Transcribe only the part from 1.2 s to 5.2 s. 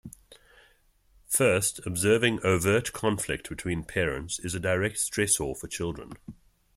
First, observing overt conflict between parents is a direct